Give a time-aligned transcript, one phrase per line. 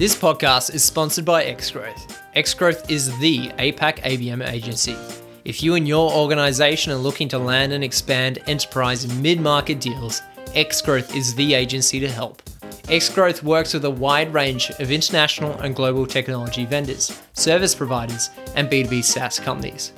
[0.00, 2.16] This podcast is sponsored by Xgrowth.
[2.34, 4.96] Xgrowth is the APAC ABM agency.
[5.44, 10.22] If you and your organization are looking to land and expand enterprise mid market deals,
[10.54, 12.40] Xgrowth is the agency to help.
[12.88, 18.70] Xgrowth works with a wide range of international and global technology vendors, service providers, and
[18.70, 19.92] B2B SaaS companies.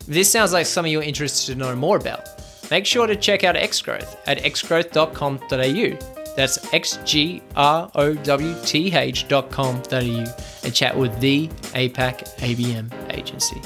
[0.00, 2.26] If this sounds like something you're interested to know more about,
[2.72, 11.20] make sure to check out Xgrowth at xgrowth.com.au that's xgrowth dot xgrowth.com.au and chat with
[11.20, 13.60] the APAC ABM agency.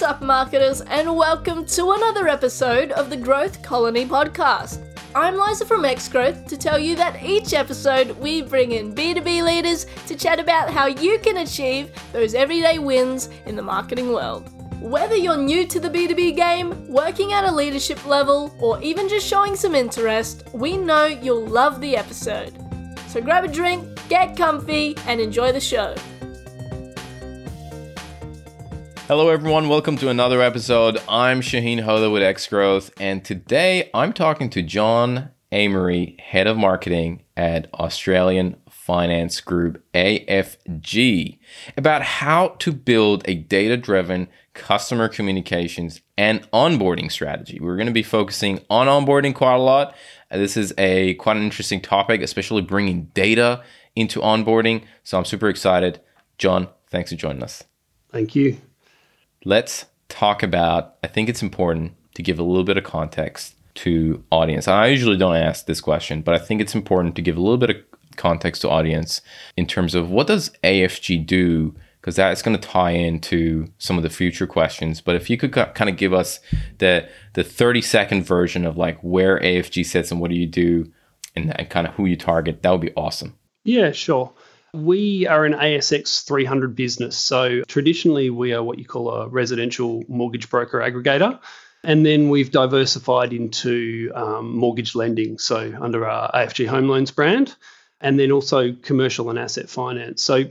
[0.00, 4.89] What's up, marketers, and welcome to another episode of the Growth Colony podcast.
[5.12, 9.86] I'm Liza from Xgrowth to tell you that each episode we bring in B2B leaders
[10.06, 14.48] to chat about how you can achieve those everyday wins in the marketing world.
[14.80, 19.26] Whether you're new to the B2B game, working at a leadership level, or even just
[19.26, 22.54] showing some interest, we know you'll love the episode.
[23.08, 25.96] So grab a drink, get comfy, and enjoy the show.
[29.10, 29.68] Hello, everyone.
[29.68, 31.02] Welcome to another episode.
[31.08, 37.24] I'm Shaheen Hoda with Xgrowth, and today I'm talking to John Amory, Head of Marketing
[37.36, 41.40] at Australian Finance Group AFG,
[41.76, 47.58] about how to build a data driven customer communications and onboarding strategy.
[47.60, 49.96] We're going to be focusing on onboarding quite a lot.
[50.30, 53.64] This is a quite an interesting topic, especially bringing data
[53.96, 54.84] into onboarding.
[55.02, 56.00] So I'm super excited.
[56.38, 57.64] John, thanks for joining us.
[58.12, 58.60] Thank you
[59.44, 64.22] let's talk about I think it's important to give a little bit of context to
[64.30, 64.68] audience.
[64.68, 67.56] I usually don't ask this question, but I think it's important to give a little
[67.56, 67.76] bit of
[68.16, 69.20] context to audience
[69.56, 74.02] in terms of what does AFG do because that's going to tie into some of
[74.02, 75.00] the future questions.
[75.00, 76.40] But if you could kind of give us
[76.78, 80.90] the the 30 second version of like where AFG sits and what do you do
[81.36, 83.36] and, and kind of who you target, that would be awesome.
[83.64, 84.32] Yeah, sure.
[84.72, 87.16] We are an ASX 300 business.
[87.16, 91.40] So traditionally, we are what you call a residential mortgage broker aggregator.
[91.82, 97.56] And then we've diversified into um, mortgage lending, so under our AFG Home Loans brand,
[98.00, 100.22] and then also commercial and asset finance.
[100.22, 100.44] So,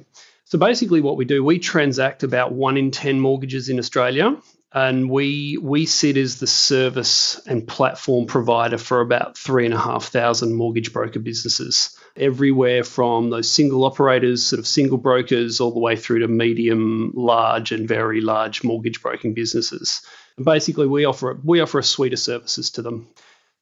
[0.45, 4.35] so basically, what we do, we transact about one in 10 mortgages in Australia,
[4.71, 9.79] and we we sit as the service and platform provider for about three and a
[9.79, 15.71] half thousand mortgage broker businesses everywhere from those single operators, sort of single brokers, all
[15.71, 20.01] the way through to medium, large, and very large mortgage broking businesses.
[20.37, 23.07] And basically, we offer we offer a suite of services to them.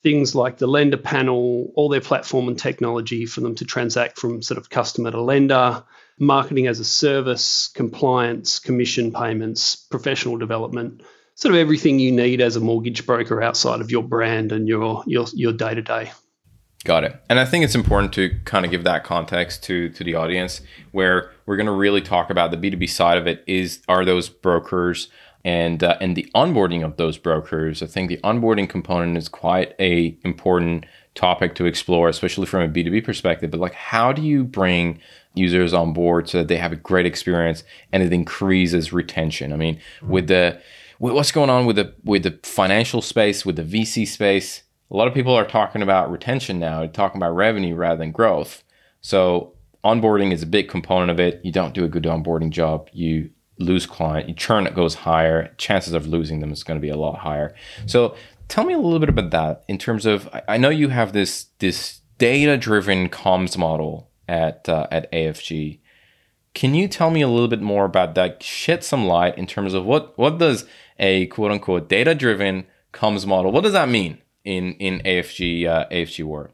[0.04, 4.42] Things like the lender panel, all their platform and technology for them to transact from
[4.42, 5.84] sort of customer to lender,
[6.20, 11.02] marketing as a service, compliance, commission payments, professional development,
[11.36, 15.04] sort of everything you need as a mortgage broker outside of your brand and your
[15.06, 16.12] your your day to day.
[16.84, 17.22] Got it.
[17.30, 20.62] And I think it's important to kind of give that context to to the audience
[20.92, 24.30] where we're going to really talk about the B2B side of it is are those
[24.30, 25.10] brokers
[25.48, 27.82] and uh, and the onboarding of those brokers.
[27.82, 30.86] I think the onboarding component is quite a important
[31.16, 33.50] topic to explore, especially from a B2B perspective.
[33.50, 35.00] But like how do you bring
[35.36, 37.64] users on board so that they have a great experience
[37.94, 39.54] and it increases retention?
[39.54, 40.62] I mean, with the
[41.00, 44.98] with what's going on with the with the financial space, with the VC space, a
[44.98, 48.66] lot of people are talking about retention now, talking about revenue rather than growth.
[49.00, 51.40] So onboarding is a big component of it.
[51.46, 56.08] You don't do a good onboarding job, you lose client, churn goes higher, chances of
[56.08, 57.56] losing them is going to be a lot higher.
[57.86, 58.16] So
[58.48, 61.48] tell me a little bit about that in terms of I know you have this
[61.60, 65.80] this data driven comms model at uh, at AFG.
[66.54, 68.42] Can you tell me a little bit more about that?
[68.42, 70.66] Shed some light in terms of what what does
[71.00, 74.22] a quote unquote data driven comms model what does that mean?
[74.48, 76.50] in in AFG uh, AFG world?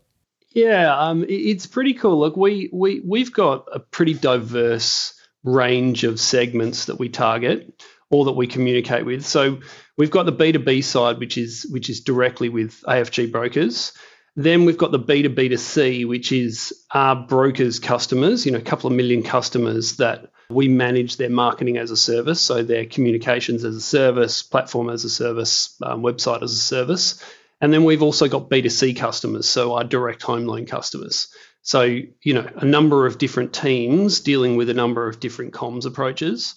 [0.49, 2.19] Yeah, um, it's pretty cool.
[2.19, 8.25] Look, we we we've got a pretty diverse range of segments that we target or
[8.25, 9.25] that we communicate with.
[9.25, 9.59] So
[9.97, 13.93] we've got the B2B side, which is which is directly with AFG brokers.
[14.35, 18.61] Then we've got the B2B to C, which is our brokers' customers, you know, a
[18.61, 23.63] couple of million customers that we manage their marketing as a service, so their communications
[23.63, 27.23] as a service, platform as a service, um, website as a service.
[27.61, 31.27] And then we've also got B2C customers, so our direct home loan customers.
[31.63, 35.85] So, you know, a number of different teams dealing with a number of different comms
[35.85, 36.55] approaches.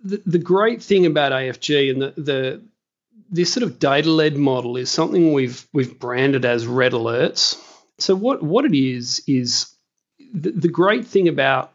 [0.00, 2.62] The, the great thing about AFG and the, the
[3.30, 7.60] this sort of data-led model is something we've we've branded as red alerts.
[7.98, 9.74] So what what it is is
[10.32, 11.72] the, the great thing about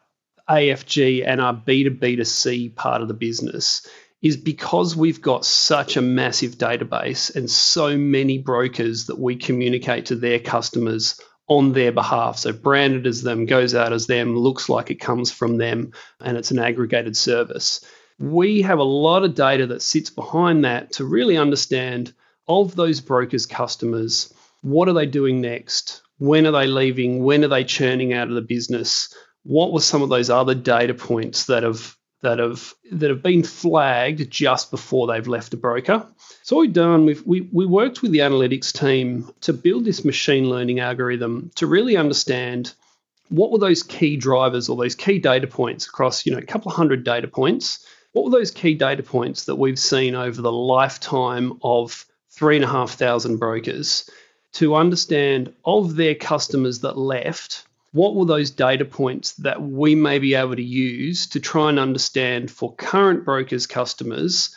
[0.50, 3.86] AFG and our B2B to C part of the business
[4.22, 10.06] is because we've got such a massive database and so many brokers that we communicate
[10.08, 12.38] to their customers on their behalf.
[12.38, 16.38] So branded as them, goes out as them, looks like it comes from them, and
[16.38, 17.84] it's an aggregated service.
[18.20, 22.14] We have a lot of data that sits behind that to really understand
[22.48, 26.02] of those brokers' customers, what are they doing next?
[26.20, 27.24] When are they leaving?
[27.24, 29.14] When are they churning out of the business?
[29.44, 33.44] What were some of those other data points that have that have that have been
[33.44, 36.08] flagged just before they've left a broker.
[36.42, 40.50] So we've done, we've, we we worked with the analytics team to build this machine
[40.50, 42.74] learning algorithm to really understand
[43.28, 46.72] what were those key drivers or those key data points across you know a couple
[46.72, 47.86] of hundred data points.
[48.14, 52.66] What were those key data points that we've seen over the lifetime of three and
[52.66, 54.10] a half thousand brokers
[54.54, 60.20] to understand of their customers that left what were those data points that we may
[60.20, 64.56] be able to use to try and understand for current brokers customers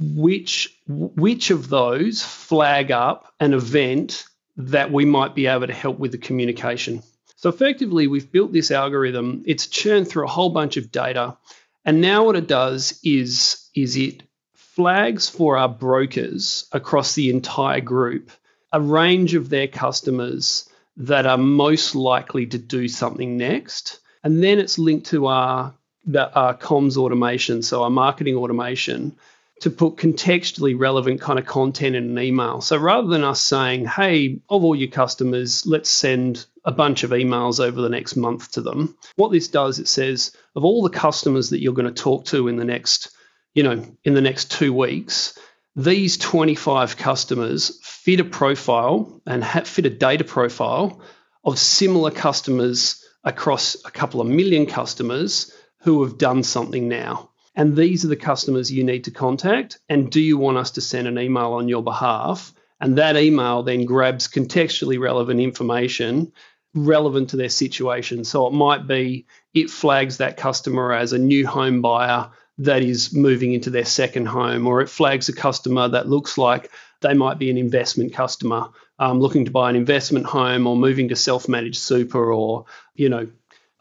[0.00, 4.24] which which of those flag up an event
[4.56, 7.02] that we might be able to help with the communication?
[7.36, 9.42] So effectively we've built this algorithm.
[9.46, 11.36] It's churned through a whole bunch of data.
[11.84, 14.22] And now what it does is is it
[14.54, 18.30] flags for our brokers across the entire group
[18.72, 24.00] a range of their customers that are most likely to do something next.
[24.24, 25.74] And then it's linked to our,
[26.14, 29.16] our comms automation, so our marketing automation,
[29.60, 32.60] to put contextually relevant kind of content in an email.
[32.60, 37.10] So rather than us saying, hey, of all your customers, let's send a bunch of
[37.10, 40.90] emails over the next month to them, what this does, it says, of all the
[40.90, 43.10] customers that you're going to talk to in the next,
[43.54, 45.38] you know, in the next two weeks,
[45.76, 51.00] these 25 customers fit a profile and fit a data profile
[51.44, 57.30] of similar customers across a couple of million customers who have done something now.
[57.54, 59.78] And these are the customers you need to contact.
[59.88, 62.52] And do you want us to send an email on your behalf?
[62.80, 66.32] And that email then grabs contextually relevant information
[66.74, 68.24] relevant to their situation.
[68.24, 73.12] So it might be it flags that customer as a new home buyer that is
[73.12, 76.70] moving into their second home, or it flags a customer that looks like
[77.00, 78.68] they might be an investment customer
[78.98, 82.64] um, looking to buy an investment home or moving to self-managed super or
[82.94, 83.28] you know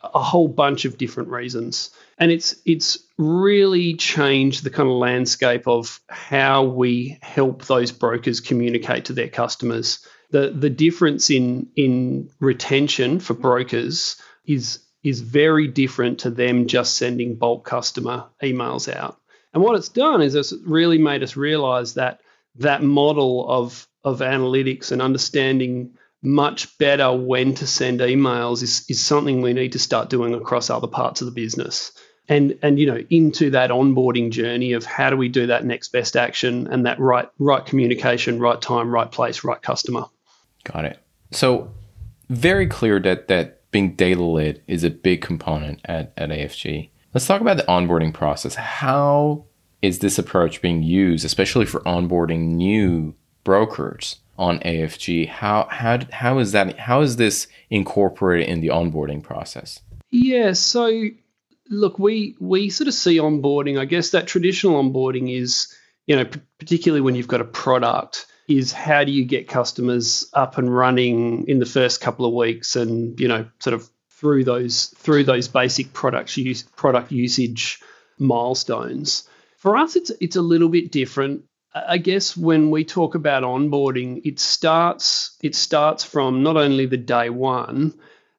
[0.03, 1.89] a whole bunch of different reasons.
[2.19, 8.39] And it's it's really changed the kind of landscape of how we help those brokers
[8.39, 10.05] communicate to their customers.
[10.31, 16.97] The the difference in in retention for brokers is is very different to them just
[16.97, 19.19] sending bulk customer emails out.
[19.53, 22.19] And what it's done is it's really made us realize that
[22.55, 29.03] that model of, of analytics and understanding much better when to send emails is, is
[29.03, 31.91] something we need to start doing across other parts of the business.
[32.29, 35.93] And, and you know into that onboarding journey of how do we do that next
[35.93, 40.07] best action and that right right communication right time right place right customer
[40.65, 40.99] got it
[41.31, 41.71] so
[42.27, 46.89] very clear that that being data led is a big component at, at AFG.
[47.13, 48.55] Let's talk about the onboarding process.
[48.55, 49.45] How
[49.81, 55.27] is this approach being used, especially for onboarding new brokers on AFG?
[55.27, 59.79] How how how is that how is this incorporated in the onboarding process?
[60.09, 61.09] Yeah, so
[61.69, 63.79] look, we we sort of see onboarding.
[63.79, 65.73] I guess that traditional onboarding is,
[66.05, 66.25] you know,
[66.59, 71.47] particularly when you've got a product is how do you get customers up and running
[71.47, 75.47] in the first couple of weeks and you know sort of through those through those
[75.47, 77.81] basic product use product usage
[78.17, 79.27] milestones?
[79.57, 81.43] For us it's it's a little bit different.
[81.75, 86.97] I guess when we talk about onboarding it starts it starts from not only the
[86.97, 87.93] day one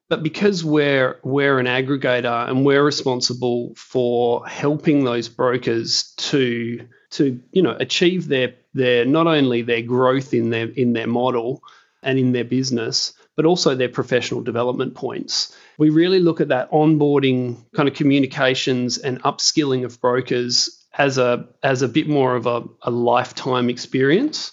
[0.09, 7.39] but because we're we're an aggregator and we're responsible for helping those brokers to to
[7.51, 11.61] you know achieve their their not only their growth in their in their model
[12.03, 15.55] and in their business, but also their professional development points.
[15.77, 21.47] We really look at that onboarding kind of communications and upskilling of brokers as a
[21.63, 24.51] as a bit more of a, a lifetime experience.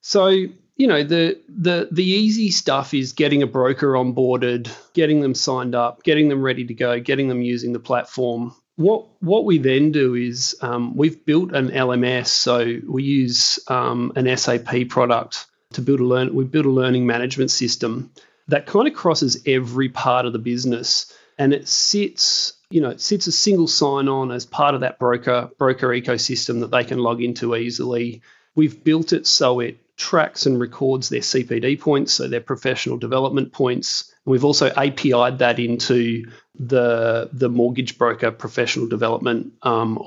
[0.00, 5.34] So you know the the the easy stuff is getting a broker onboarded, getting them
[5.34, 9.58] signed up, getting them ready to go, getting them using the platform, what what we
[9.58, 15.46] then do is um, we've built an LMS, so we use um, an SAP product
[15.72, 16.34] to build a learn.
[16.34, 18.10] We build a learning management system
[18.48, 23.00] that kind of crosses every part of the business, and it sits you know it
[23.00, 26.98] sits a single sign on as part of that broker broker ecosystem that they can
[26.98, 28.22] log into easily.
[28.56, 33.52] We've built it so it tracks and records their CPD points, so their professional development
[33.52, 39.98] points, We've also API'd that into the the mortgage broker professional development um.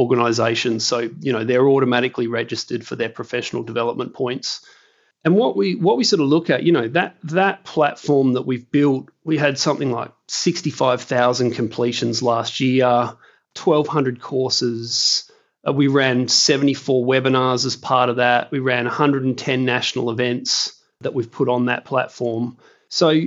[0.80, 4.66] So you know they're automatically registered for their professional development points.
[5.26, 8.44] And what we what we sort of look at, you know, that that platform that
[8.44, 13.14] we've built, we had something like sixty five thousand completions last year,
[13.54, 15.30] twelve hundred courses.
[15.68, 18.52] Uh, we ran seventy four webinars as part of that.
[18.52, 22.58] We ran one hundred and ten national events that we've put on that platform.
[22.88, 23.22] So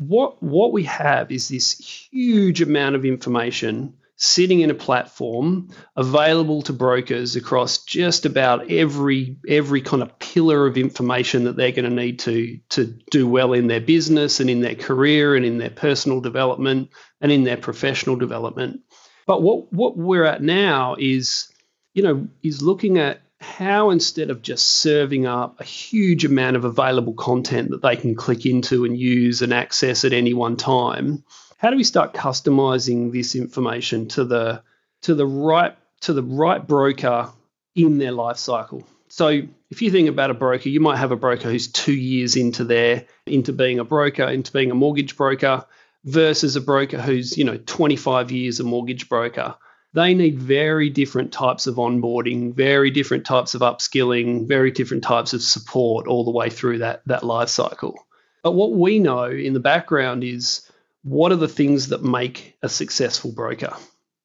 [0.00, 6.62] what what we have is this huge amount of information sitting in a platform available
[6.62, 11.88] to brokers across just about every every kind of pillar of information that they're going
[11.88, 15.58] to need to to do well in their business and in their career and in
[15.58, 16.88] their personal development
[17.20, 18.80] and in their professional development.
[19.26, 21.52] But what what we're at now is
[21.92, 26.64] you know is looking at how instead of just serving up a huge amount of
[26.64, 31.24] available content that they can click into and use and access at any one time,
[31.58, 34.62] how do we start customizing this information to the
[35.02, 37.30] to the right to the right broker
[37.74, 38.86] in their life cycle?
[39.08, 42.36] So if you think about a broker, you might have a broker who's two years
[42.36, 45.64] into their into being a broker, into being a mortgage broker,
[46.04, 49.56] versus a broker who's you know 25 years a mortgage broker
[49.92, 55.32] they need very different types of onboarding, very different types of upskilling, very different types
[55.32, 57.94] of support all the way through that, that life cycle.
[58.42, 60.70] But what we know in the background is
[61.02, 63.74] what are the things that make a successful broker?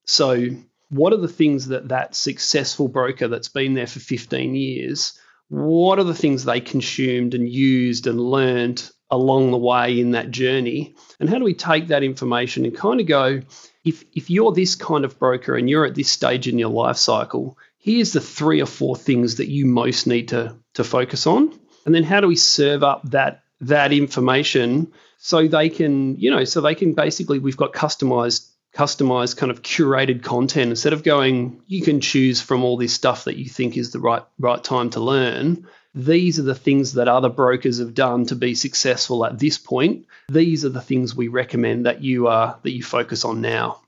[0.06, 0.48] So,
[0.90, 5.20] what are the things that that successful broker that's been there for 15 years,
[5.50, 10.32] what are the things they consumed and used and learned along the way in that
[10.32, 10.96] journey?
[11.20, 13.42] And how do we take that information and kind of go,
[13.86, 16.98] if if you're this kind of broker and you're at this stage in your life
[16.98, 21.58] cycle, here's the three or four things that you most need to to focus on.
[21.86, 26.44] And then how do we serve up that that information so they can, you know,
[26.44, 31.62] so they can basically we've got customized customized kind of curated content instead of going
[31.66, 34.90] you can choose from all this stuff that you think is the right right time
[34.90, 35.66] to learn
[35.96, 40.06] these are the things that other brokers have done to be successful at this point.
[40.28, 43.82] These are the things we recommend that you uh, that you focus on now.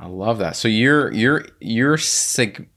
[0.00, 0.56] I love that.
[0.56, 2.68] So you're you're you're sig-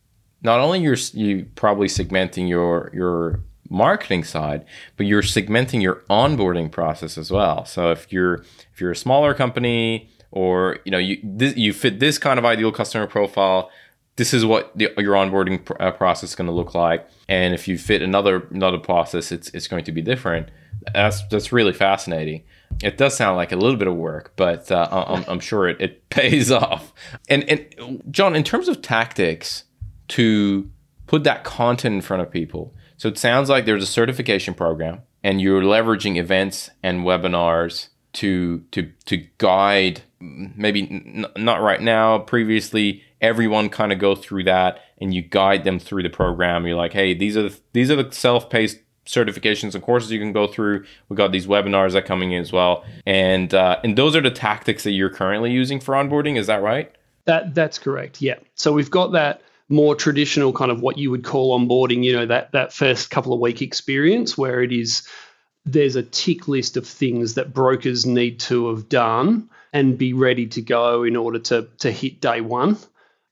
[0.44, 4.66] not only you're you probably segmenting your your marketing side,
[4.98, 7.64] but you're segmenting your onboarding process as well.
[7.64, 8.44] So if you're
[8.74, 12.44] if you're a smaller company or you know you this, you fit this kind of
[12.44, 13.72] ideal customer profile,
[14.18, 17.08] this is what the, your onboarding uh, process is going to look like.
[17.30, 20.50] And if you fit another another process, it's it's going to be different.
[20.94, 22.44] That's that's really fascinating.
[22.84, 25.80] It does sound like a little bit of work, but uh, I'm, I'm sure it,
[25.80, 26.94] it pays off.
[27.30, 29.64] And and John, in terms of tactics
[30.10, 30.70] to
[31.06, 35.02] put that content in front of people, so it sounds like there's a certification program,
[35.24, 42.18] and you're leveraging events and webinars to to to guide maybe n- not right now
[42.18, 46.66] previously everyone kind of go through that and you guide them through the program.
[46.66, 50.34] You're like hey these are the, these are the self-paced certifications and courses you can
[50.34, 50.86] go through.
[51.10, 52.84] We've got these webinars that coming in as well.
[53.06, 56.62] And uh, and those are the tactics that you're currently using for onboarding is that
[56.62, 56.92] right?
[57.26, 58.36] That that's correct yeah.
[58.56, 62.26] So we've got that more traditional kind of what you would call onboarding you know
[62.26, 65.08] that that first couple of week experience where it is
[65.66, 70.48] there's a tick list of things that brokers need to have done and be ready
[70.48, 72.78] to go in order to to hit day one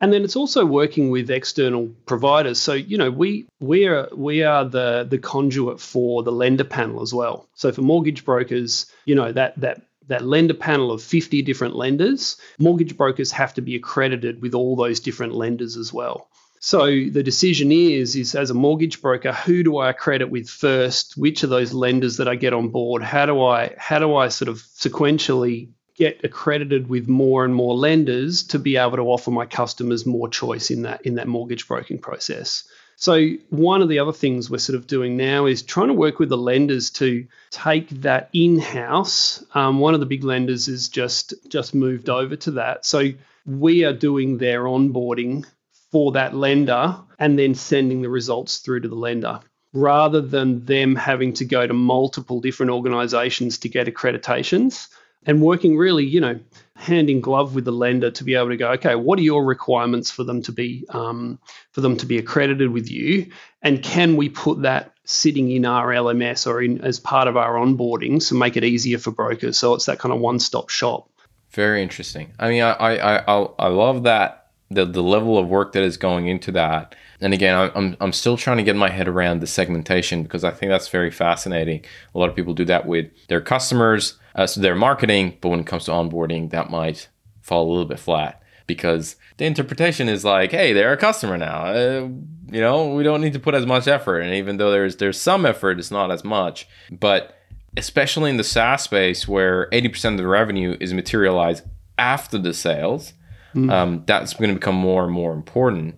[0.01, 2.59] and then it's also working with external providers.
[2.59, 7.01] So you know we we are we are the the conduit for the lender panel
[7.01, 7.47] as well.
[7.55, 12.37] So for mortgage brokers, you know that that that lender panel of 50 different lenders,
[12.59, 16.27] mortgage brokers have to be accredited with all those different lenders as well.
[16.59, 21.15] So the decision is is as a mortgage broker, who do I accredit with first?
[21.15, 23.03] Which of those lenders that I get on board?
[23.03, 27.73] How do I how do I sort of sequentially get accredited with more and more
[27.73, 31.67] lenders to be able to offer my customers more choice in that in that mortgage
[31.67, 32.63] broking process.
[32.97, 36.17] So one of the other things we're sort of doing now is trying to work
[36.17, 39.43] with the lenders to take that in-house.
[39.53, 42.85] Um, one of the big lenders is just just moved over to that.
[42.85, 43.09] So
[43.45, 45.45] we are doing their onboarding
[45.91, 49.39] for that lender and then sending the results through to the lender
[49.71, 54.87] rather than them having to go to multiple different organizations to get accreditations
[55.25, 56.39] and working really, you know,
[56.75, 59.45] hand in glove with the lender to be able to go, okay, what are your
[59.45, 61.39] requirements for them to be um,
[61.71, 65.87] for them to be accredited with you, and can we put that sitting in our
[65.87, 69.57] LMS or in as part of our onboarding to make it easier for brokers?
[69.57, 71.09] So it's that kind of one-stop shop.
[71.51, 72.33] Very interesting.
[72.39, 75.97] I mean, I I I, I love that the the level of work that is
[75.97, 76.95] going into that.
[77.21, 80.51] And again, I'm I'm still trying to get my head around the segmentation because I
[80.51, 81.85] think that's very fascinating.
[82.13, 85.61] A lot of people do that with their customers uh, so they're marketing, but when
[85.61, 87.07] it comes to onboarding, that might
[87.41, 91.65] fall a little bit flat because the interpretation is like, hey, they're a customer now.
[91.65, 92.09] Uh,
[92.51, 95.19] you know, we don't need to put as much effort, and even though there's there's
[95.19, 96.67] some effort, it's not as much.
[96.91, 97.37] But
[97.77, 101.63] especially in the SaaS space, where 80% of the revenue is materialized
[101.97, 103.13] after the sales,
[103.53, 103.71] mm.
[103.71, 105.97] um, that's going to become more and more important.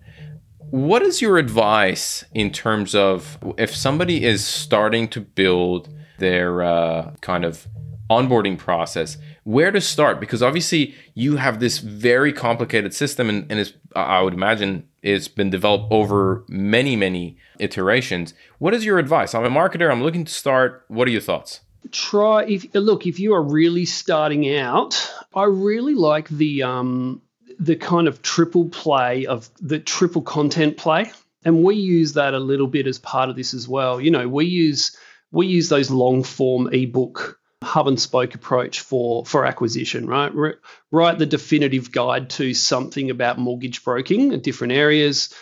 [0.70, 7.14] What is your advice in terms of if somebody is starting to build their uh,
[7.20, 7.66] kind of
[8.10, 9.18] onboarding process?
[9.44, 10.20] Where to start?
[10.20, 15.50] Because obviously you have this very complicated system, and, and I would imagine it's been
[15.50, 18.34] developed over many, many iterations.
[18.58, 19.34] What is your advice?
[19.34, 19.90] I'm a marketer.
[19.90, 20.84] I'm looking to start.
[20.88, 21.60] What are your thoughts?
[21.92, 25.12] Try if look if you are really starting out.
[25.34, 27.22] I really like the um,
[27.58, 31.12] the kind of triple play of the triple content play.
[31.44, 34.00] And we use that a little bit as part of this as well.
[34.00, 34.96] You know, we use
[35.30, 40.32] we use those long form ebook hub and spoke approach for for acquisition, right?
[40.90, 45.34] Write the definitive guide to something about mortgage broking in different areas.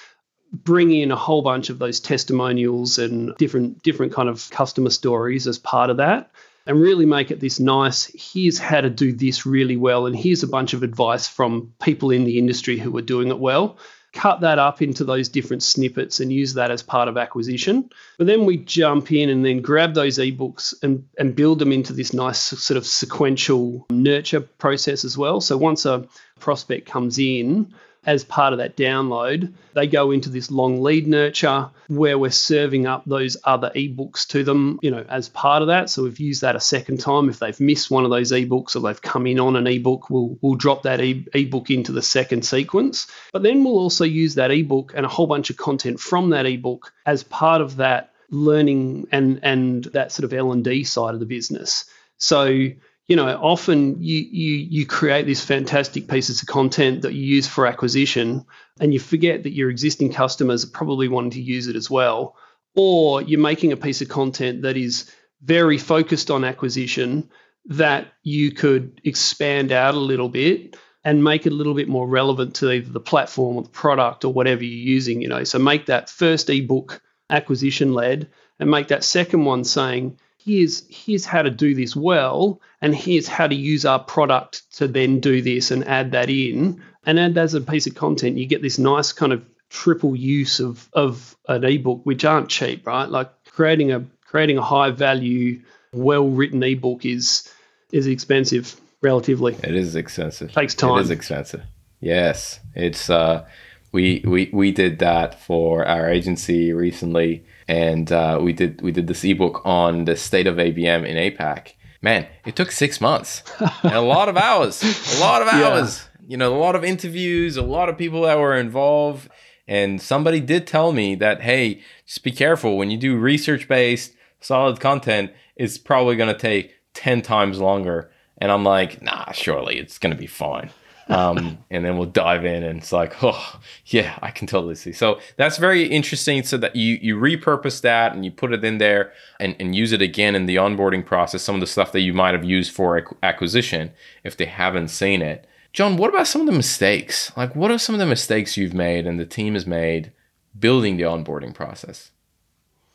[0.53, 5.47] Bring in a whole bunch of those testimonials and different different kind of customer stories
[5.47, 6.31] as part of that
[6.67, 10.43] and really make it this nice here's how to do this really well and here's
[10.43, 13.79] a bunch of advice from people in the industry who are doing it well
[14.17, 17.91] cut that up into those different snippets and use that as part of acquisition.
[18.17, 21.93] But then we jump in and then grab those ebooks and, and build them into
[21.93, 25.41] this nice sort of sequential nurture process as well.
[25.41, 26.09] So once a
[26.41, 27.75] prospect comes in
[28.07, 32.87] as part of that download, they go into this long lead nurture where we're serving
[32.87, 35.91] up those other ebooks to them, you know, as part of that.
[35.91, 37.29] So we've used that a second time.
[37.29, 40.39] If they've missed one of those ebooks or they've come in on an ebook, we'll
[40.41, 43.09] we'll drop that e- ebook into the second sequence.
[43.33, 46.47] But then we'll also use that ebook and a whole bunch of content from that
[46.47, 51.27] ebook as part of that learning and and that sort of L&D side of the
[51.27, 51.85] business.
[52.19, 52.69] So
[53.09, 57.47] you know, often you, you you create these fantastic pieces of content that you use
[57.47, 58.45] for acquisition,
[58.81, 62.37] and you forget that your existing customers are probably wanting to use it as well.
[62.75, 67.31] Or you're making a piece of content that is very focused on acquisition
[67.67, 72.07] that you could expand out a little bit and make it a little bit more
[72.07, 75.23] relevant to either the platform or the product or whatever you're using.
[75.23, 80.19] You know, so make that first ebook acquisition led, and make that second one saying
[80.47, 84.87] here's here's how to do this well and here's how to use our product to
[84.87, 86.81] then do this and add that in.
[87.05, 90.15] And add that as a piece of content you get this nice kind of triple
[90.15, 93.09] use of of an ebook which aren't cheap right?
[93.09, 95.61] Like creating a creating a high value
[95.93, 97.51] well written ebook is
[97.91, 99.55] is expensive relatively.
[99.55, 100.53] It is expensive.
[100.53, 100.99] Takes time.
[100.99, 101.63] It is expensive.
[102.01, 102.61] Yes.
[102.75, 103.47] It's uh
[103.91, 109.07] we we we did that for our agency recently and uh, we did we did
[109.07, 111.73] this ebook on the state of ABM in APAC.
[112.03, 113.43] Man, it took six months
[113.83, 114.83] and a lot of hours,
[115.17, 116.03] a lot of hours.
[116.05, 116.27] Yeah.
[116.29, 119.29] You know, a lot of interviews, a lot of people that were involved.
[119.69, 124.13] And somebody did tell me that, hey, just be careful when you do research based
[124.41, 125.33] solid content.
[125.57, 128.11] It's probably going to take ten times longer.
[128.39, 130.71] And I'm like, nah, surely it's going to be fine
[131.09, 134.93] um, and then we'll dive in and it's like oh yeah i can totally see.
[134.93, 136.43] So that's very interesting.
[136.43, 139.93] So that you you repurpose that and you put it in there and, and use
[139.93, 142.73] it again in the onboarding process some of the stuff that you might have used
[142.73, 143.93] for acquisition
[144.25, 145.47] if they haven't seen it.
[145.73, 147.33] John what about some of the mistakes?
[147.37, 150.13] Like what are some of the mistakes you've made and the team has made
[150.59, 152.11] building the onboarding process?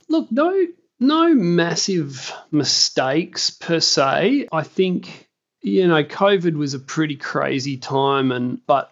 [0.10, 0.68] Look no
[1.00, 4.48] no massive mistakes per se.
[4.52, 5.30] I think
[5.62, 8.92] you know, COVID was a pretty crazy time, and but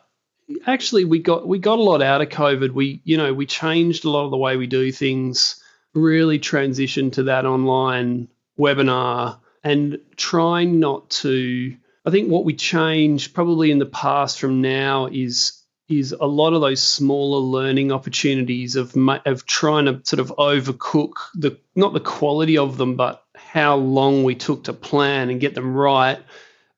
[0.65, 2.71] actually we got we got a lot out of COVID.
[2.71, 5.61] We you know we changed a lot of the way we do things,
[5.93, 8.27] really transitioned to that online
[8.57, 11.75] webinar, and trying not to.
[12.05, 15.55] I think what we changed probably in the past from now is
[15.89, 21.13] is a lot of those smaller learning opportunities of of trying to sort of overcook
[21.33, 25.55] the not the quality of them, but how long we took to plan and get
[25.55, 26.19] them right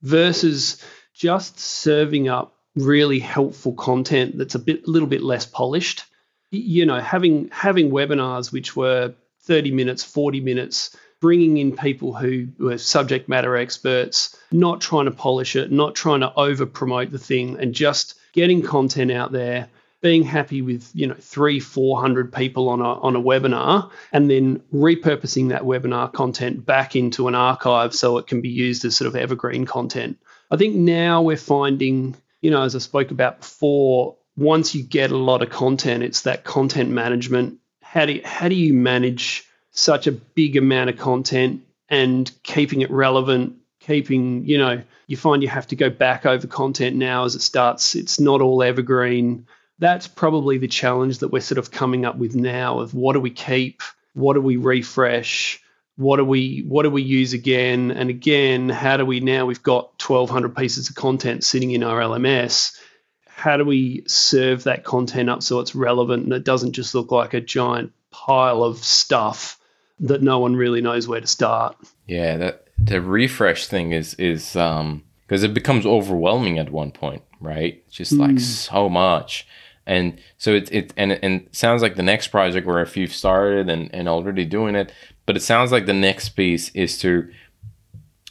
[0.02, 0.84] versus
[1.14, 6.06] just serving up really helpful content that's a bit little bit less polished.
[6.52, 12.48] You know having having webinars which were 30 minutes 40 minutes bringing in people who
[12.60, 17.20] were subject matter experts not trying to polish it not trying to over promote the
[17.20, 19.70] thing and just getting content out there
[20.02, 24.30] being happy with you know three four hundred people on a on a webinar and
[24.30, 28.96] then repurposing that webinar content back into an archive so it can be used as
[28.96, 30.18] sort of evergreen content
[30.50, 35.12] i think now we're finding you know as i spoke about before once you get
[35.12, 39.46] a lot of content it's that content management how do you, how do you manage
[39.72, 45.44] such a big amount of content and keeping it relevant keeping, you know, you find
[45.44, 47.96] you have to go back over content now as it starts.
[47.96, 49.48] It's not all evergreen.
[49.82, 53.20] That's probably the challenge that we're sort of coming up with now of what do
[53.20, 53.82] we keep?
[54.14, 55.60] What do we refresh?
[55.96, 58.70] What do we what do we use again and again?
[58.70, 62.78] How do we now we've got 1200 pieces of content sitting in our LMS?
[63.26, 67.12] How do we serve that content up so it's relevant and it doesn't just look
[67.12, 69.60] like a giant pile of stuff
[70.02, 71.76] that no one really knows where to start?
[72.06, 77.24] Yeah, that the refresh thing is is um because it becomes overwhelming at one point,
[77.40, 77.90] right?
[77.90, 79.48] Just like so much.
[79.86, 83.14] And so it, it and and it sounds like the next project where if you've
[83.14, 84.94] started and, and already doing it,
[85.26, 87.30] but it sounds like the next piece is to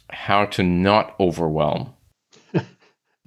[0.09, 1.93] how to not overwhelm
[2.53, 2.63] the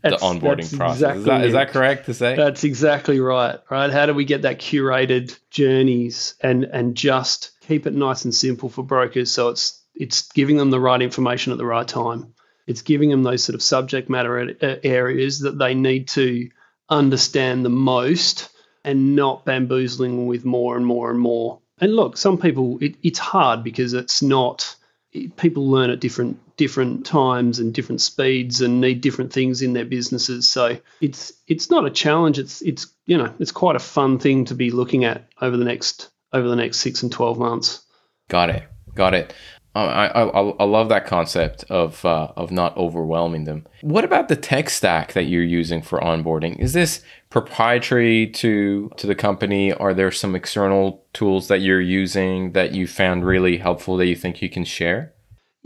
[0.02, 1.18] onboarding process.
[1.18, 2.34] is, that, is that correct to say?
[2.34, 3.58] That's exactly right.
[3.70, 3.90] Right?
[3.90, 8.68] How do we get that curated journeys and and just keep it nice and simple
[8.68, 12.34] for brokers so it's it's giving them the right information at the right time.
[12.66, 16.48] It's giving them those sort of subject matter areas that they need to
[16.88, 18.51] understand the most
[18.85, 21.61] and not bamboozling with more and more and more.
[21.81, 24.77] And look, some people it, it's hard because it's not
[25.12, 29.73] it- people learn at different different times and different speeds and need different things in
[29.73, 30.47] their businesses.
[30.49, 32.38] So it's it's not a challenge.
[32.38, 35.64] It's it's you know it's quite a fun thing to be looking at over the
[35.64, 37.83] next over the next six and twelve months.
[38.29, 38.64] Got it.
[38.94, 39.35] Got it.
[39.74, 43.66] I, I I I love that concept of uh, of not overwhelming them.
[43.80, 46.58] What about the tech stack that you're using for onboarding?
[46.58, 49.72] Is this proprietary to to the company?
[49.72, 54.16] Are there some external tools that you're using that you found really helpful that you
[54.16, 55.12] think you can share?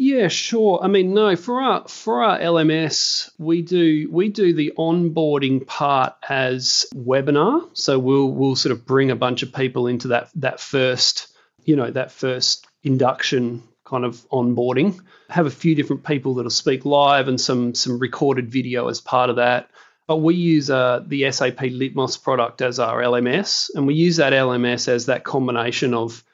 [0.01, 0.79] Yeah, sure.
[0.81, 6.15] I mean, no, for our for our LMS, we do we do the onboarding part
[6.29, 7.69] as webinar.
[7.77, 11.75] So we'll we'll sort of bring a bunch of people into that that first, you
[11.75, 15.01] know, that first induction kind of onboarding.
[15.29, 19.31] Have a few different people that'll speak live and some some recorded video as part
[19.31, 19.71] of that.
[20.07, 24.33] But we use uh, the SAP Litmos product as our LMS, and we use that
[24.33, 26.25] LMS as that combination of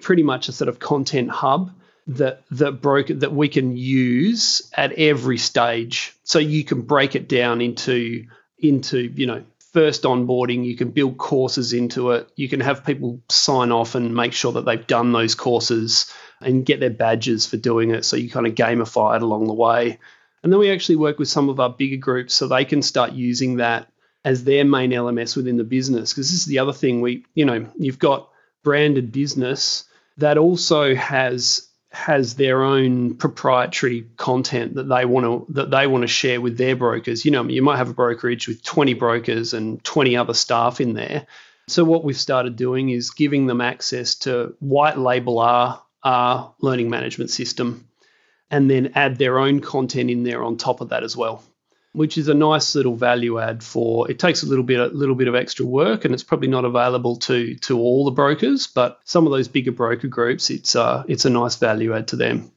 [0.00, 1.72] pretty much a sort of content hub
[2.06, 6.14] that that broker that we can use at every stage.
[6.24, 8.26] So you can break it down into
[8.58, 10.64] into you know first onboarding.
[10.64, 12.28] You can build courses into it.
[12.36, 16.66] You can have people sign off and make sure that they've done those courses and
[16.66, 18.04] get their badges for doing it.
[18.04, 19.98] So you kind of gamify it along the way.
[20.42, 23.12] And then we actually work with some of our bigger groups so they can start
[23.12, 23.90] using that
[24.24, 26.12] as their main LMS within the business.
[26.12, 28.28] Because this is the other thing we, you know, you've got
[28.62, 29.84] branded business
[30.18, 36.02] that also has has their own proprietary content that they want to that they want
[36.02, 37.24] to share with their brokers.
[37.24, 40.94] You know, you might have a brokerage with 20 brokers and 20 other staff in
[40.94, 41.26] there.
[41.68, 46.90] So what we've started doing is giving them access to white label our our learning
[46.90, 47.88] management system
[48.50, 51.42] and then add their own content in there on top of that as well
[51.92, 55.14] which is a nice little value add for it takes a little bit a little
[55.14, 59.00] bit of extra work and it's probably not available to to all the brokers but
[59.04, 62.50] some of those bigger broker groups it's uh it's a nice value add to them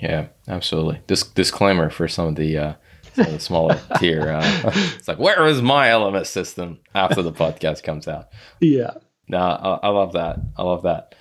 [0.00, 1.00] Yeah, absolutely.
[1.06, 2.74] This disclaimer for some of the uh,
[3.14, 4.30] some of the smaller tier.
[4.30, 8.28] Uh, it's like, where is my LMS system after the podcast comes out?
[8.60, 8.92] yeah
[9.28, 10.38] No, I, I love that.
[10.56, 11.14] I love that.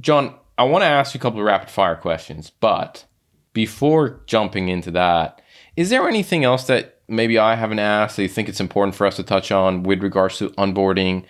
[0.00, 3.04] John, I want to ask you a couple of rapid fire questions, but
[3.52, 5.40] before jumping into that,
[5.76, 9.06] is there anything else that maybe I haven't asked that you think it's important for
[9.06, 11.24] us to touch on with regards to onboarding,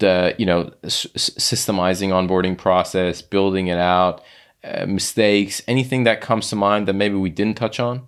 [0.00, 4.22] the you know s- systemizing onboarding process, building it out,
[4.62, 8.06] uh, mistakes, anything that comes to mind that maybe we didn't touch on?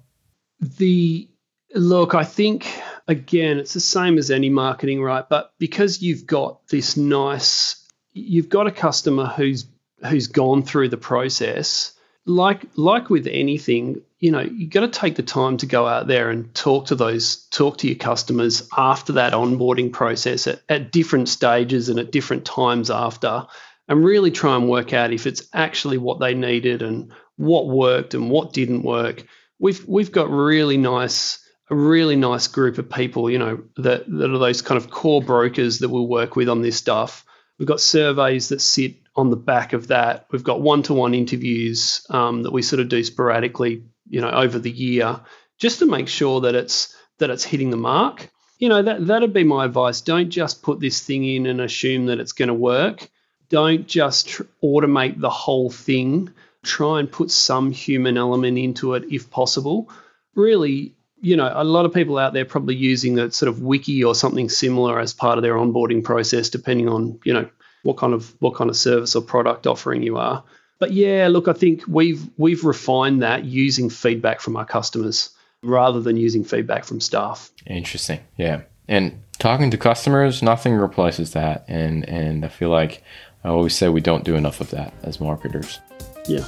[0.60, 1.28] the
[1.74, 2.66] look i think
[3.08, 8.48] again it's the same as any marketing right but because you've got this nice you've
[8.48, 9.66] got a customer who's
[10.04, 11.92] who's gone through the process
[12.24, 16.06] like like with anything you know you got to take the time to go out
[16.06, 20.90] there and talk to those talk to your customers after that onboarding process at, at
[20.90, 23.46] different stages and at different times after
[23.88, 28.14] and really try and work out if it's actually what they needed and what worked
[28.14, 29.24] and what didn't work
[29.60, 31.38] we've we've got really nice
[31.70, 35.20] a really nice group of people, you know, that, that are those kind of core
[35.20, 37.24] brokers that we'll work with on this stuff.
[37.58, 40.26] We've got surveys that sit on the back of that.
[40.30, 44.70] We've got one-to-one interviews um, that we sort of do sporadically, you know, over the
[44.70, 45.20] year,
[45.58, 48.28] just to make sure that it's that it's hitting the mark.
[48.58, 50.00] You know, that that'd be my advice.
[50.00, 53.08] Don't just put this thing in and assume that it's going to work.
[53.48, 56.32] Don't just tr- automate the whole thing.
[56.62, 59.88] Try and put some human element into it if possible.
[60.34, 60.95] Really,
[61.26, 64.14] you know, a lot of people out there probably using a sort of wiki or
[64.14, 67.48] something similar as part of their onboarding process, depending on, you know,
[67.82, 70.44] what kind of what kind of service or product offering you are.
[70.78, 75.30] But yeah, look, I think we've we've refined that using feedback from our customers
[75.62, 77.50] rather than using feedback from staff.
[77.66, 78.20] Interesting.
[78.36, 78.62] Yeah.
[78.86, 81.64] And talking to customers, nothing replaces that.
[81.66, 83.02] And and I feel like
[83.42, 85.80] I always say we don't do enough of that as marketers.
[86.28, 86.44] Yeah,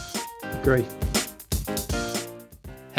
[0.53, 0.85] agree.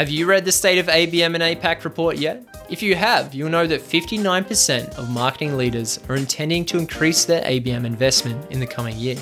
[0.00, 2.42] Have you read the State of ABM and APAC report yet?
[2.70, 7.42] If you have, you'll know that 59% of marketing leaders are intending to increase their
[7.42, 9.18] ABM investment in the coming year.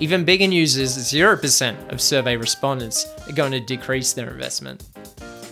[0.00, 4.82] Even bigger news is 0% of survey respondents are going to decrease their investment.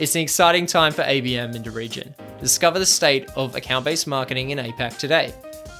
[0.00, 2.12] It's an exciting time for ABM in the region.
[2.40, 5.32] Discover the state of account based marketing in APAC today.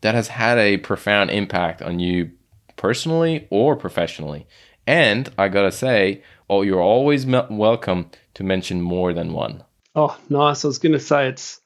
[0.00, 2.30] that has had a profound impact on you
[2.76, 4.46] personally or professionally.
[4.86, 9.64] And I gotta say, oh, you're always me- welcome to mention more than one.
[9.94, 10.64] Oh, nice.
[10.64, 11.60] I was going to say it's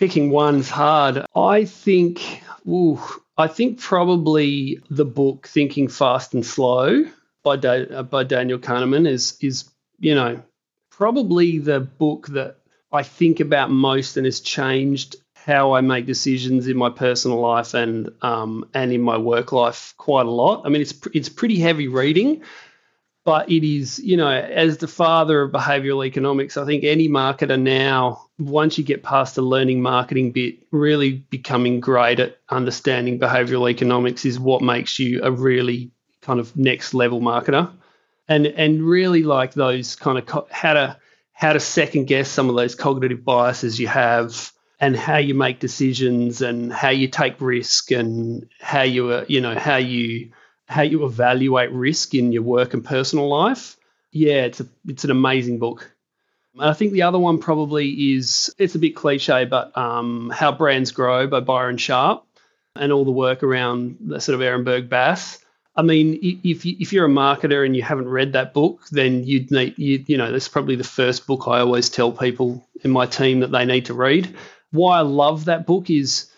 [0.00, 1.26] picking one's hard.
[1.36, 2.98] I think, ooh,
[3.36, 7.04] I think probably the book Thinking Fast and Slow
[7.44, 10.42] by da- uh, by Daniel Kahneman is is you know
[10.90, 12.56] probably the book that
[12.90, 17.74] I think about most and has changed how I make decisions in my personal life
[17.74, 20.62] and um, and in my work life quite a lot.
[20.64, 22.42] I mean, it's it's pretty heavy reading,
[23.24, 27.60] but it is you know as the father of behavioral economics, I think any marketer
[27.60, 33.70] now, once you get past the learning marketing bit, really becoming great at understanding behavioral
[33.70, 35.90] economics is what makes you a really
[36.22, 37.70] kind of next level marketer,
[38.28, 40.96] and and really like those kind of co- how to
[41.32, 45.60] how to second guess some of those cognitive biases you have and how you make
[45.60, 50.30] decisions and how you take risk and how you uh, you know how you
[50.70, 53.76] how you evaluate risk in your work and personal life.
[54.12, 55.90] Yeah, it's a it's an amazing book.
[56.54, 60.52] And I think the other one probably is it's a bit cliche, but um, How
[60.52, 62.24] Brands Grow by Byron Sharp
[62.74, 65.38] and all the work around the sort of Ehrenberg Bass.
[65.76, 69.50] I mean, if if you're a marketer and you haven't read that book, then you'd
[69.50, 73.06] need you you know that's probably the first book I always tell people in my
[73.06, 74.34] team that they need to read
[74.70, 76.30] why I love that book is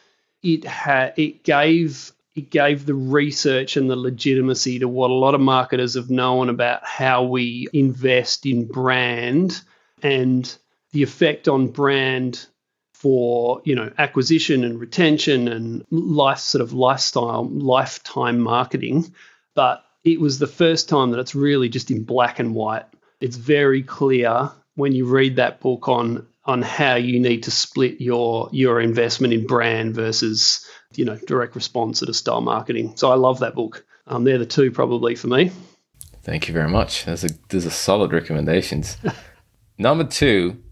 [0.42, 5.34] it had it gave it gave the research and the legitimacy to what a lot
[5.34, 9.60] of marketers have known about how we invest in brand
[10.02, 10.56] and
[10.92, 12.46] the effect on brand
[12.94, 19.12] for you know acquisition and retention and life sort of lifestyle lifetime marketing.
[19.54, 22.86] But it was the first time that it's really just in black and white.
[23.20, 28.00] It's very clear when you read that book on on how you need to split
[28.00, 30.66] your your investment in brand versus
[30.98, 32.94] you know direct response sort of style marketing.
[32.96, 33.85] So I love that book.
[34.07, 35.50] Um, they're the two probably for me.
[36.22, 37.05] Thank you very much.
[37.05, 38.96] Those are those are solid recommendations.
[39.78, 40.62] Number two,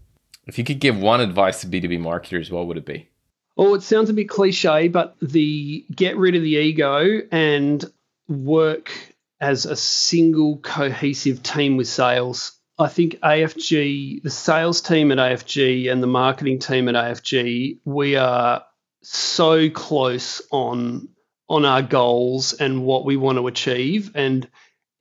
[0.47, 3.09] if you could give one advice to B2B marketers, what would it be?
[3.57, 7.83] Oh, it sounds a bit cliche, but the get rid of the ego and
[8.27, 8.91] work
[9.41, 15.91] as a single cohesive team with sales I think AFG, the sales team at AFG
[15.91, 18.63] and the marketing team at AFG, we are
[19.03, 21.09] so close on
[21.49, 24.47] on our goals and what we want to achieve and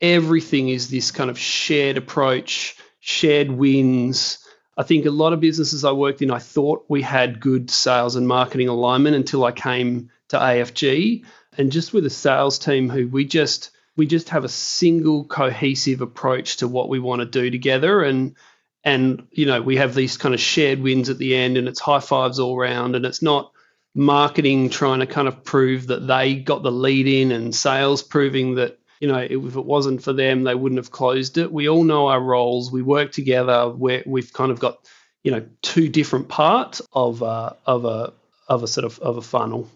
[0.01, 4.39] everything is this kind of shared approach, shared wins.
[4.77, 8.17] I think a lot of businesses I worked in, I thought we had good sales
[8.17, 11.25] and marketing alignment until I came to AFG.
[11.59, 16.01] And just with a sales team who we just we just have a single cohesive
[16.01, 18.35] approach to what we want to do together and
[18.83, 21.81] and you know we have these kind of shared wins at the end and it's
[21.81, 23.53] high fives all around and it's not
[23.95, 28.55] marketing trying to kind of prove that they got the lead in and sales proving
[28.57, 31.53] that you know if it wasn't for them they wouldn't have closed it.
[31.53, 32.71] We all know our roles.
[32.71, 33.69] We work together.
[33.69, 34.79] Where we've kind of got
[35.23, 38.13] you know two different parts of a, of a
[38.49, 39.69] of a sort of of a funnel.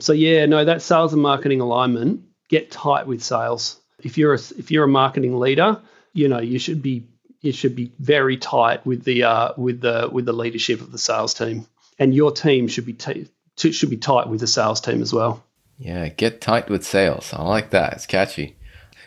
[0.00, 3.80] So yeah no that sales and marketing alignment get tight with sales.
[4.02, 5.80] If you're a, if you're a marketing leader,
[6.12, 7.06] you know you should be
[7.40, 10.98] you should be very tight with the uh, with the with the leadership of the
[10.98, 11.66] sales team,
[11.98, 13.28] and your team should be t-
[13.60, 15.44] should be tight with the sales team as well.
[15.78, 17.32] Yeah, get tight with sales.
[17.32, 17.94] I like that.
[17.94, 18.56] It's catchy.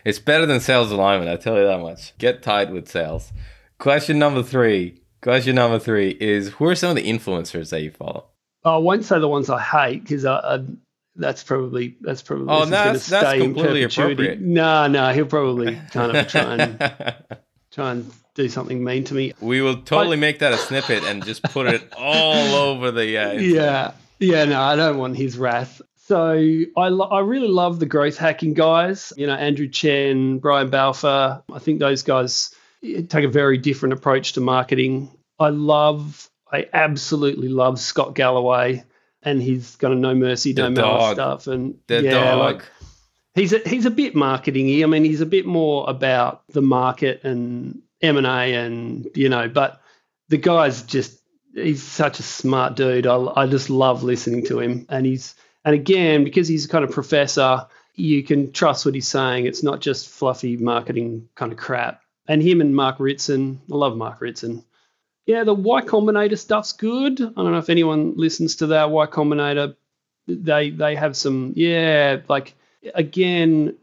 [0.06, 1.30] It's better than sales alignment.
[1.30, 2.18] I tell you that much.
[2.18, 3.32] Get tight with sales.
[3.78, 5.02] Question number three.
[5.22, 8.26] Question number three is: Who are some of the influencers that you follow?
[8.66, 10.66] I won't say the ones I hate because I, I,
[11.16, 14.42] that's probably that's probably oh no, that's, that's completely appropriate.
[14.42, 16.80] No, no, he'll probably kind of try and
[17.72, 19.34] try and do something mean to me.
[19.40, 23.18] We will totally make that a snippet and just put it all over the.
[23.18, 24.46] Uh, yeah, yeah.
[24.46, 25.82] No, I don't want his wrath.
[26.06, 26.34] So
[26.78, 29.14] I, lo- I really love the growth hacking guys.
[29.16, 31.44] You know, Andrew Chen, Brian Balfour.
[31.52, 35.10] I think those guys eh, take a very different approach to marketing.
[35.40, 38.84] I love, I absolutely love Scott Galloway
[39.24, 41.48] and he's got a no mercy, no malice stuff.
[41.48, 42.40] And the yeah, dog.
[42.40, 42.66] like
[43.36, 44.84] he's a, he's a bit marketingy.
[44.84, 49.30] I mean, he's a bit more about the market and M and A, and you
[49.30, 49.82] know, but
[50.30, 51.20] the guy's just
[51.54, 53.08] he's such a smart dude.
[53.08, 55.36] I, I just love listening to him, and he's
[55.66, 59.46] and again because he's a kind of professor, you can trust what he's saying.
[59.46, 62.02] It's not just fluffy marketing kind of crap.
[62.28, 64.64] And him and Mark Ritson, I love Mark Ritson.
[65.26, 67.22] Yeah, the Y Combinator stuff's good.
[67.22, 69.76] I don't know if anyone listens to that Y Combinator.
[70.28, 72.56] They they have some yeah like
[72.94, 73.78] again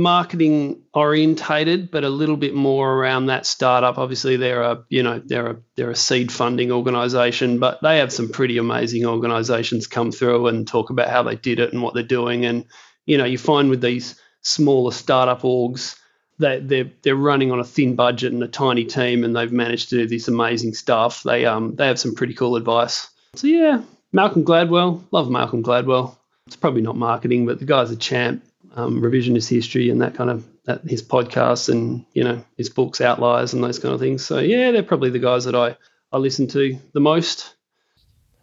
[0.00, 3.98] marketing orientated, but a little bit more around that startup.
[3.98, 8.12] Obviously, they're a you know they're a they're a seed funding organization, but they have
[8.12, 11.94] some pretty amazing organizations come through and talk about how they did it and what
[11.94, 12.44] they're doing.
[12.44, 12.64] And
[13.06, 15.96] you know you find with these smaller startup orgs
[16.38, 19.90] they, they're they're running on a thin budget and a tiny team, and they've managed
[19.90, 21.22] to do this amazing stuff.
[21.22, 23.08] They um they have some pretty cool advice.
[23.34, 23.82] So yeah,
[24.12, 26.16] Malcolm Gladwell, love Malcolm Gladwell.
[26.46, 28.42] It's probably not marketing, but the guy's a champ.
[28.78, 33.00] Um, revisionist history and that kind of that his podcasts and you know his books,
[33.00, 34.24] Outliers, and those kind of things.
[34.24, 35.76] So yeah, they're probably the guys that I
[36.12, 37.56] I listen to the most.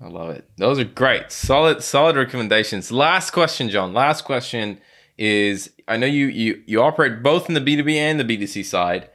[0.02, 0.43] I love it.
[0.58, 2.91] Those are great, solid, solid recommendations.
[2.91, 3.93] Last question, John.
[3.93, 4.82] Last question
[5.17, 8.26] is I know you you you operate both in the B two B and the
[8.26, 9.10] B two C side,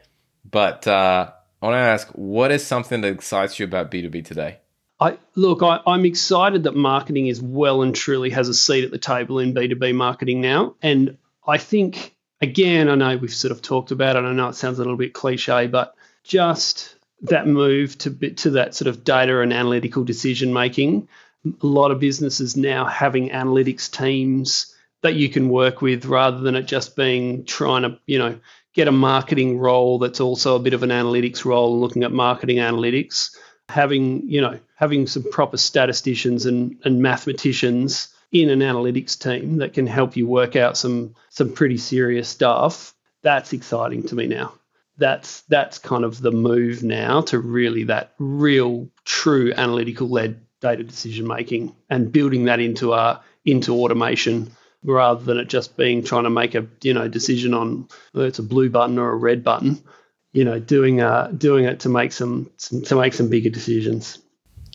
[0.51, 1.31] but uh,
[1.61, 4.60] I want to ask, what is something that excites you about B two B today?
[5.01, 8.91] I look, I, I'm excited that marketing is well and truly has a seat at
[8.91, 13.33] the table in B two B marketing now, and I think again, I know we've
[13.33, 14.25] sort of talked about it.
[14.25, 18.75] I know it sounds a little bit cliche, but just that move to to that
[18.75, 21.09] sort of data and analytical decision making.
[21.45, 26.55] A lot of businesses now having analytics teams that you can work with rather than
[26.55, 28.39] it just being trying to, you know,
[28.75, 32.59] get a marketing role that's also a bit of an analytics role looking at marketing
[32.59, 33.35] analytics.
[33.71, 39.73] Having, you know, having some proper statisticians and, and mathematicians in an analytics team that
[39.73, 44.53] can help you work out some some pretty serious stuff, that's exciting to me now.
[44.99, 50.85] That's that's kind of the move now to really that real true analytical led data
[50.85, 54.51] decision making and building that into our into automation
[54.85, 58.39] rather than it just being trying to make a you know decision on whether it's
[58.39, 59.83] a blue button or a red button.
[60.33, 64.19] You know, doing uh, doing it to make some, some to make some bigger decisions.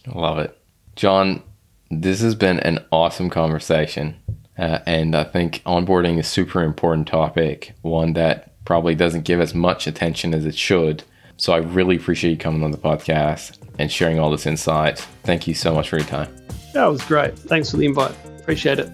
[0.08, 0.58] I love it,
[0.96, 1.42] John.
[1.90, 4.16] This has been an awesome conversation,
[4.58, 7.74] uh, and I think onboarding is a super important topic.
[7.82, 11.04] One that probably doesn't give as much attention as it should.
[11.38, 15.00] So I really appreciate you coming on the podcast and sharing all this insight.
[15.24, 16.34] Thank you so much for your time.
[16.74, 17.38] That was great.
[17.38, 18.16] Thanks for the invite.
[18.40, 18.90] Appreciate it.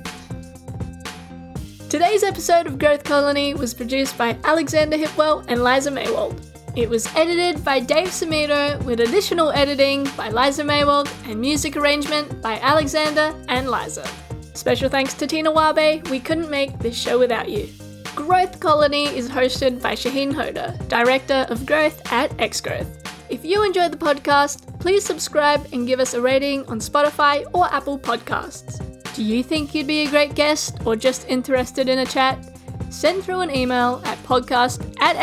[1.89, 6.51] Today's episode of Growth Colony was produced by Alexander Hipwell and Liza Maywald.
[6.73, 12.41] It was edited by Dave Samito with additional editing by Liza Maywald and music arrangement
[12.41, 14.07] by Alexander and Liza.
[14.53, 17.67] Special thanks to Tina Wabe, we couldn't make this show without you.
[18.15, 22.88] Growth Colony is hosted by Shaheen Hoda, Director of Growth at Xgrowth.
[23.29, 27.65] If you enjoyed the podcast, please subscribe and give us a rating on Spotify or
[27.73, 28.79] Apple Podcasts.
[29.13, 32.47] Do you think you'd be a great guest or just interested in a chat?
[32.89, 35.17] Send through an email at podcast at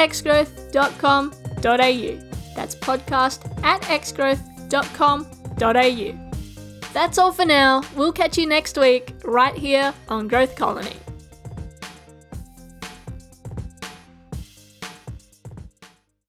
[1.61, 2.23] xgrowth.com.au.
[2.55, 6.29] That's podcast at xgrowth.com.au.
[6.93, 7.83] That's all for now.
[7.95, 10.97] We'll catch you next week, right here on Growth Colony.